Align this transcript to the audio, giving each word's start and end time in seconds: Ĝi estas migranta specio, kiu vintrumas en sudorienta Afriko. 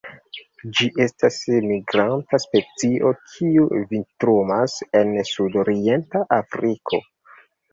Ĝi 0.77 0.85
estas 1.03 1.35
migranta 1.71 2.39
specio, 2.45 3.11
kiu 3.33 3.67
vintrumas 3.93 4.79
en 5.03 5.15
sudorienta 5.35 6.25
Afriko. 6.43 7.03